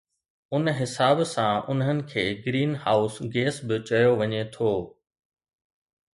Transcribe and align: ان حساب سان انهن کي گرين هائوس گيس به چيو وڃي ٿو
ان 0.57 0.69
حساب 0.77 1.19
سان 1.33 1.63
انهن 1.71 1.99
کي 2.13 2.23
گرين 2.47 2.73
هائوس 2.85 3.15
گيس 3.37 3.57
به 3.67 3.77
چيو 3.91 4.11
وڃي 4.23 4.41
ٿو 4.53 4.73